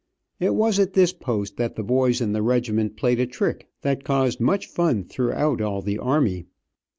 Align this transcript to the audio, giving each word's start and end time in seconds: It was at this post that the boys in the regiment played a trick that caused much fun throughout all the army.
It 0.39 0.55
was 0.55 0.79
at 0.79 0.93
this 0.93 1.13
post 1.13 1.57
that 1.57 1.75
the 1.75 1.83
boys 1.83 2.21
in 2.21 2.31
the 2.33 2.41
regiment 2.41 2.95
played 2.97 3.19
a 3.19 3.27
trick 3.27 3.67
that 3.83 4.03
caused 4.03 4.39
much 4.41 4.65
fun 4.65 5.03
throughout 5.03 5.61
all 5.61 5.83
the 5.83 5.99
army. 5.99 6.45